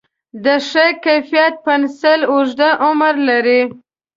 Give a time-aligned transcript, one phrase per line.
[0.43, 3.61] د ښه کیفیت پنسل اوږد عمر لري.